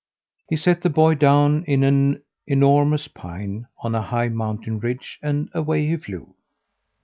He 0.49 0.55
set 0.55 0.81
the 0.81 0.89
boy 0.89 1.13
down 1.13 1.63
in 1.65 1.83
an 1.83 2.23
enormous 2.47 3.07
pine 3.07 3.67
on 3.83 3.93
a 3.93 4.01
high 4.01 4.29
mountain 4.29 4.79
ridge, 4.79 5.19
and 5.21 5.47
away 5.53 5.85
he 5.85 5.95
flew. 5.95 6.33